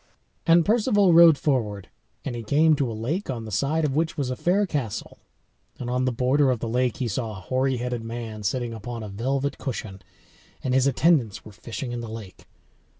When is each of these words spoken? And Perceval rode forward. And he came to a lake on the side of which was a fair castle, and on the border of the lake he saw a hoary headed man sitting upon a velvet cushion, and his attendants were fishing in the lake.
And 0.47 0.65
Perceval 0.65 1.13
rode 1.13 1.37
forward. 1.37 1.87
And 2.25 2.35
he 2.35 2.41
came 2.41 2.75
to 2.75 2.91
a 2.91 2.91
lake 2.97 3.29
on 3.29 3.45
the 3.45 3.51
side 3.51 3.85
of 3.85 3.95
which 3.95 4.17
was 4.17 4.31
a 4.31 4.35
fair 4.35 4.65
castle, 4.65 5.19
and 5.77 5.91
on 5.91 6.05
the 6.05 6.11
border 6.11 6.49
of 6.49 6.57
the 6.57 6.67
lake 6.67 6.97
he 6.97 7.07
saw 7.07 7.33
a 7.33 7.41
hoary 7.41 7.77
headed 7.77 8.03
man 8.03 8.41
sitting 8.41 8.73
upon 8.73 9.03
a 9.03 9.09
velvet 9.09 9.59
cushion, 9.59 10.01
and 10.63 10.73
his 10.73 10.87
attendants 10.87 11.45
were 11.45 11.51
fishing 11.51 11.91
in 11.91 11.99
the 12.01 12.09
lake. 12.09 12.47